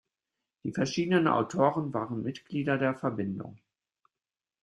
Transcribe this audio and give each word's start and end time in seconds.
Die 0.63 0.71
verschiedenen 0.71 1.27
Autoren 1.27 1.93
waren 1.93 2.23
Mitglieder 2.23 2.79
der 2.79 2.95
Verbindung. 2.95 3.59